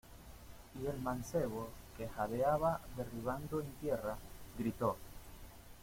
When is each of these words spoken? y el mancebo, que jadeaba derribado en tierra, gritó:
y 0.81 0.87
el 0.87 0.99
mancebo, 0.99 1.69
que 1.95 2.07
jadeaba 2.09 2.81
derribado 2.97 3.61
en 3.61 3.71
tierra, 3.73 4.17
gritó: 4.57 4.97